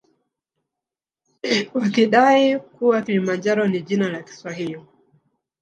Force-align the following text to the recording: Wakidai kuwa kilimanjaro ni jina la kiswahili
Wakidai 1.73 2.59
kuwa 2.59 3.01
kilimanjaro 3.01 3.67
ni 3.67 3.81
jina 3.81 4.07
la 4.09 4.23
kiswahili 4.23 4.81